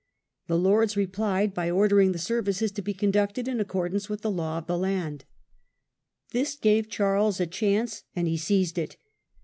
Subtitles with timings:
[0.47, 3.61] The Lords replied religious by Ordering the services to be conducted in division.
[3.61, 5.25] accordance with the law of the land.
[6.31, 8.97] This gave Charles a chance, and he seized it.